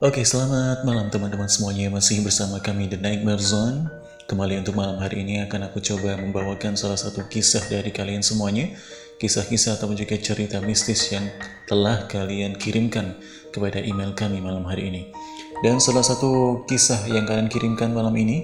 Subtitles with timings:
[0.00, 1.92] Oke, selamat malam teman-teman semuanya.
[1.92, 3.84] Masih bersama kami The Nightmare Zone.
[4.24, 8.72] Kembali untuk malam hari ini akan aku coba membawakan salah satu kisah dari kalian semuanya.
[9.20, 11.28] Kisah-kisah atau juga cerita mistis yang
[11.68, 13.12] telah kalian kirimkan
[13.52, 15.12] kepada email kami malam hari ini.
[15.60, 18.40] Dan salah satu kisah yang kalian kirimkan malam ini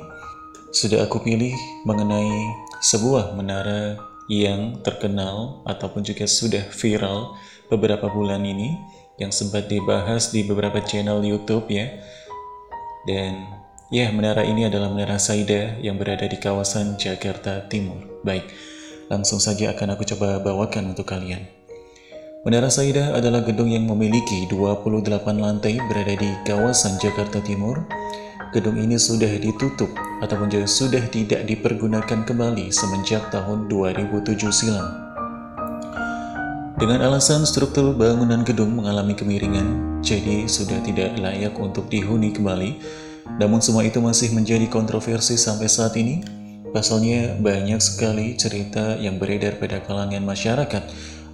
[0.77, 1.57] sudah aku pilih
[1.89, 2.53] mengenai
[2.85, 3.97] sebuah menara
[4.29, 7.33] yang terkenal ataupun juga sudah viral
[7.73, 8.77] beberapa bulan ini
[9.17, 11.89] yang sempat dibahas di beberapa channel YouTube ya.
[13.09, 13.49] Dan
[13.89, 18.03] ya, menara ini adalah Menara Saida yang berada di kawasan Jakarta Timur.
[18.27, 18.45] Baik,
[19.09, 21.49] langsung saja akan aku coba bawakan untuk kalian.
[22.47, 27.83] Menara Saida adalah gedung yang memiliki 28 lantai berada di kawasan Jakarta Timur.
[28.55, 29.91] Gedung ini sudah ditutup
[30.23, 35.06] ataupun juga sudah tidak dipergunakan kembali semenjak tahun 2007 silam.
[36.77, 42.77] Dengan alasan struktur bangunan gedung mengalami kemiringan, jadi sudah tidak layak untuk dihuni kembali.
[43.41, 46.21] Namun semua itu masih menjadi kontroversi sampai saat ini.
[46.77, 50.85] Pasalnya banyak sekali cerita yang beredar pada kalangan masyarakat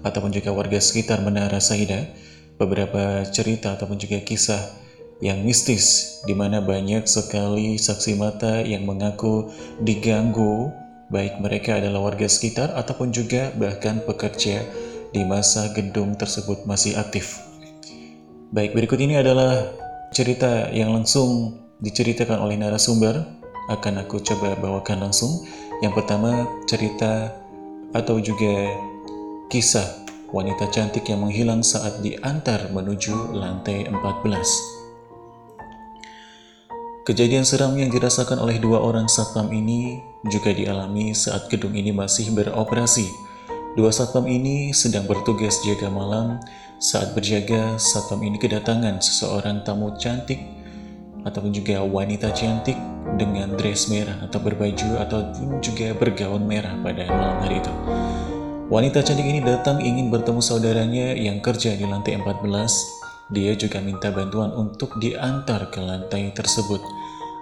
[0.07, 2.07] ataupun juga warga sekitar Menara Saida.
[2.55, 4.63] Beberapa cerita ataupun juga kisah
[5.19, 9.51] yang mistis di mana banyak sekali saksi mata yang mengaku
[9.83, 10.71] diganggu
[11.11, 14.65] baik mereka adalah warga sekitar ataupun juga bahkan pekerja
[15.13, 17.37] di masa gedung tersebut masih aktif.
[18.53, 19.69] Baik, berikut ini adalah
[20.13, 23.21] cerita yang langsung diceritakan oleh narasumber.
[23.71, 25.45] Akan aku coba bawakan langsung.
[25.85, 27.33] Yang pertama, cerita
[27.93, 28.73] atau juga
[29.53, 29.85] kisah
[30.33, 34.73] wanita cantik yang menghilang saat diantar menuju lantai 14.
[37.03, 42.31] Kejadian seram yang dirasakan oleh dua orang satpam ini juga dialami saat gedung ini masih
[42.31, 43.32] beroperasi
[43.73, 46.37] Dua satpam ini sedang bertugas jaga malam.
[46.77, 50.45] Saat berjaga, satpam ini kedatangan seseorang tamu cantik
[51.25, 52.77] ataupun juga wanita cantik
[53.17, 55.25] dengan dress merah atau berbaju atau
[55.65, 57.73] juga bergaun merah pada malam hari itu.
[58.69, 62.45] Wanita cantik ini datang ingin bertemu saudaranya yang kerja di lantai 14.
[63.33, 66.85] Dia juga minta bantuan untuk diantar ke lantai tersebut.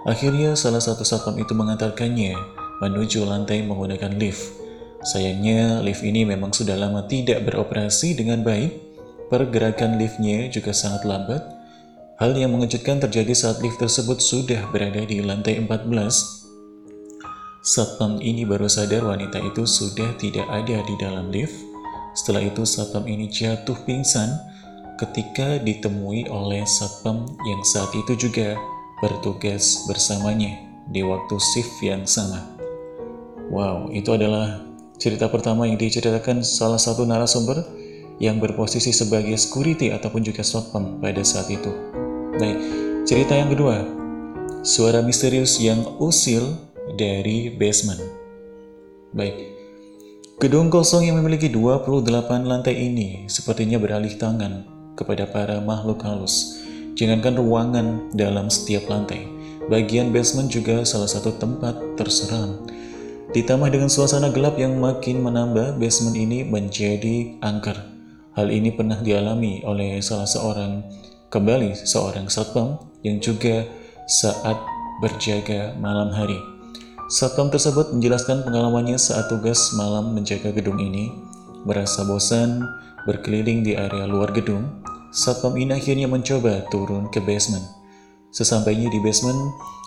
[0.07, 2.39] Akhirnya salah satu satpam itu mengantarkannya
[2.79, 4.60] menuju lantai menggunakan lift.
[5.01, 8.69] Sayangnya, lift ini memang sudah lama tidak beroperasi dengan baik.
[9.33, 11.41] Pergerakan liftnya juga sangat lambat.
[12.21, 15.89] Hal yang mengejutkan terjadi saat lift tersebut sudah berada di lantai 14.
[17.65, 21.57] Satpam ini baru sadar wanita itu sudah tidak ada di dalam lift.
[22.13, 24.29] Setelah itu satpam ini jatuh pingsan
[25.01, 28.53] ketika ditemui oleh satpam yang saat itu juga
[29.01, 30.61] bertugas bersamanya
[30.93, 32.45] di waktu shift yang sama.
[33.49, 34.70] Wow, itu adalah
[35.01, 37.65] Cerita pertama yang diceritakan salah satu narasumber
[38.21, 41.73] yang berposisi sebagai security ataupun juga satpam pada saat itu.
[42.37, 42.57] Baik,
[43.09, 43.81] cerita yang kedua.
[44.61, 46.53] Suara misterius yang usil
[47.01, 47.97] dari basement.
[49.17, 49.41] Baik,
[50.37, 56.61] gedung kosong yang memiliki 28 lantai ini sepertinya beralih tangan kepada para makhluk halus.
[56.93, 59.25] Jangankan ruangan dalam setiap lantai,
[59.65, 62.61] bagian basement juga salah satu tempat terseram
[63.31, 67.79] Ditambah dengan suasana gelap yang makin menambah, basement ini menjadi angker.
[68.35, 70.83] Hal ini pernah dialami oleh salah seorang
[71.31, 72.75] kembali seorang satpam
[73.07, 73.63] yang juga
[74.03, 74.59] saat
[74.99, 76.35] berjaga malam hari.
[77.07, 81.15] Satpam tersebut menjelaskan pengalamannya saat tugas malam menjaga gedung ini.
[81.63, 82.67] Merasa bosan
[83.07, 84.83] berkeliling di area luar gedung,
[85.15, 87.63] satpam ini akhirnya mencoba turun ke basement.
[88.35, 89.39] Sesampainya di basement,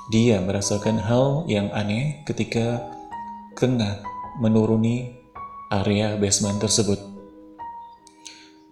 [0.09, 2.94] dia merasakan hal yang aneh ketika
[3.55, 4.03] tengah
[4.43, 5.15] menuruni
[5.71, 6.99] area basement tersebut.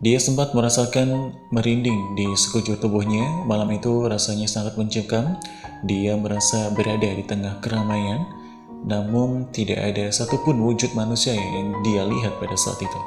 [0.02, 3.46] Dia sempat merasakan merinding di sekujur tubuhnya.
[3.46, 5.38] Malam itu rasanya sangat mencekam.
[5.86, 8.26] Dia merasa berada di tengah keramaian,
[8.82, 13.00] namun tidak ada satupun wujud manusia yang dia lihat pada saat itu.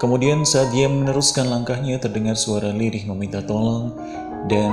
[0.00, 3.92] Kemudian saat dia meneruskan langkahnya terdengar suara lirih meminta tolong
[4.48, 4.72] dan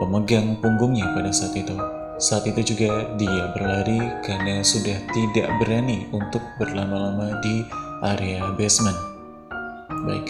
[0.00, 1.99] pemegang punggungnya pada saat itu.
[2.20, 7.64] Saat itu juga dia berlari karena sudah tidak berani untuk berlama-lama di
[8.04, 8.96] area basement.
[10.04, 10.28] Baik,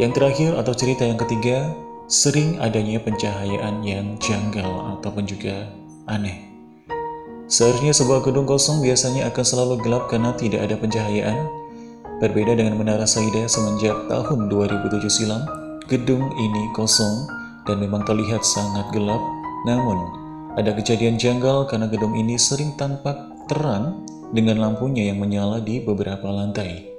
[0.00, 1.68] yang terakhir atau cerita yang ketiga,
[2.08, 5.68] sering adanya pencahayaan yang janggal ataupun juga
[6.08, 6.48] aneh.
[7.44, 11.44] Seharusnya sebuah gedung kosong biasanya akan selalu gelap karena tidak ada pencahayaan.
[12.24, 15.44] Berbeda dengan Menara Saida semenjak tahun 2007 silam,
[15.92, 17.28] gedung ini kosong
[17.68, 19.20] dan memang terlihat sangat gelap,
[19.68, 20.17] namun
[20.58, 23.14] ada kejadian janggal karena gedung ini sering tampak
[23.46, 24.02] terang
[24.34, 26.90] dengan lampunya yang menyala di beberapa lantai.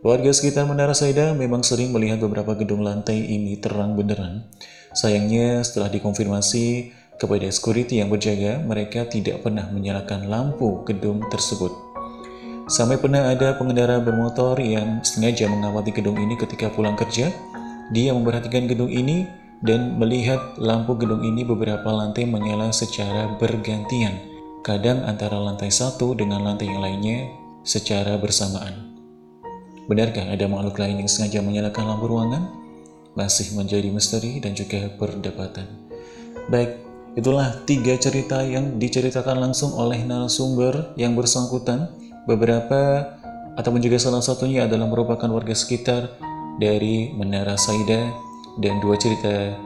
[0.00, 4.48] Warga sekitar Menara Saida memang sering melihat beberapa gedung lantai ini terang benderang.
[4.96, 11.72] Sayangnya setelah dikonfirmasi kepada security yang berjaga, mereka tidak pernah menyalakan lampu gedung tersebut.
[12.64, 17.28] Sampai pernah ada pengendara bermotor yang sengaja mengawati gedung ini ketika pulang kerja.
[17.92, 19.28] Dia memperhatikan gedung ini
[19.64, 24.12] dan melihat lampu gedung ini beberapa lantai menyala secara bergantian.
[24.60, 27.32] Kadang antara lantai satu dengan lantai yang lainnya
[27.64, 28.92] secara bersamaan.
[29.88, 32.44] Benarkah ada makhluk lain yang sengaja menyalakan lampu ruangan?
[33.16, 35.64] Masih menjadi misteri dan juga perdebatan.
[36.52, 36.84] Baik,
[37.16, 41.88] itulah tiga cerita yang diceritakan langsung oleh narasumber yang bersangkutan.
[42.24, 43.12] Beberapa
[43.56, 46.16] ataupun juga salah satunya adalah merupakan warga sekitar
[46.56, 48.12] dari Menara Saida
[48.60, 49.58] dan dua cerita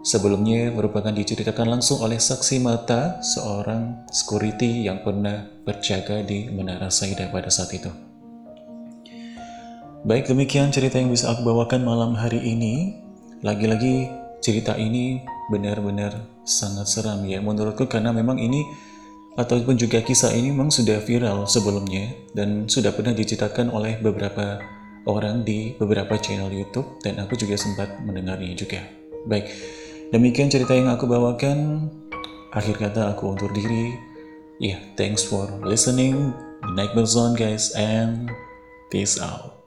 [0.00, 7.28] sebelumnya merupakan diceritakan langsung oleh saksi mata seorang security yang pernah berjaga di Menara Saida
[7.28, 7.92] pada saat itu.
[10.00, 12.96] Baik demikian cerita yang bisa aku bawakan malam hari ini.
[13.44, 14.08] Lagi-lagi
[14.40, 15.20] cerita ini
[15.52, 18.64] benar-benar sangat seram ya menurutku karena memang ini
[19.36, 24.60] ataupun juga kisah ini memang sudah viral sebelumnya dan sudah pernah diceritakan oleh beberapa
[25.08, 28.80] orang di beberapa channel YouTube dan aku juga sempat mendengarnya juga.
[29.28, 29.48] Baik,
[30.12, 31.88] demikian cerita yang aku bawakan.
[32.50, 33.94] Akhir kata aku undur diri.
[34.60, 36.34] Ya, yeah, thanks for listening.
[36.76, 38.28] Night Zone guys and
[38.92, 39.59] peace out.